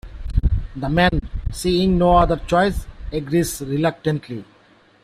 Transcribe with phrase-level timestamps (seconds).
[0.75, 4.43] The man, seeing no other choice, agrees reluctantly.